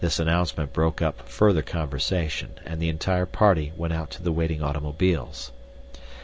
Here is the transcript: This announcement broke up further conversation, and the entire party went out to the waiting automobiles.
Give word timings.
This 0.01 0.17
announcement 0.17 0.73
broke 0.73 0.99
up 1.03 1.29
further 1.29 1.61
conversation, 1.61 2.55
and 2.65 2.81
the 2.81 2.89
entire 2.89 3.27
party 3.27 3.71
went 3.77 3.93
out 3.93 4.09
to 4.17 4.23
the 4.23 4.31
waiting 4.31 4.63
automobiles. 4.63 5.51